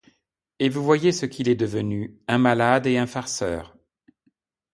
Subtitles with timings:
[0.57, 3.77] Et vous voyez ce qu'il est devenu, un malade et un farceur!